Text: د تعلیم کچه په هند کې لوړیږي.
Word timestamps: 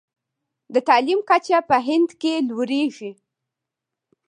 د 0.73 0.75
تعلیم 0.89 1.19
کچه 1.29 1.57
په 1.69 1.77
هند 1.87 2.09
کې 2.21 2.33
لوړیږي. 2.49 3.11